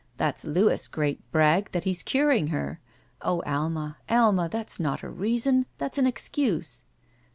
[0.17, 2.79] That's Louis' great brag, that he's curing her.
[3.21, 5.67] Oh, Alma, Alma, that's not a reason;.
[5.77, 6.85] that's an excuse!"